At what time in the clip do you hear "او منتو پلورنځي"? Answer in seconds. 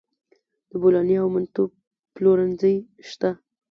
1.21-2.75